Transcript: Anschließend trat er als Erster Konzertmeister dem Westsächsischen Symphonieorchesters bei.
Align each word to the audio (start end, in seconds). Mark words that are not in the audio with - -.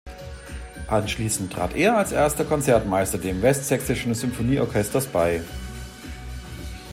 Anschließend 0.87 1.53
trat 1.53 1.75
er 1.75 1.95
als 1.95 2.11
Erster 2.11 2.43
Konzertmeister 2.43 3.19
dem 3.19 3.43
Westsächsischen 3.43 4.15
Symphonieorchesters 4.15 5.05
bei. 5.05 5.43